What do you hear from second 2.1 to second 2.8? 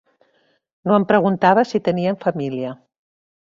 família.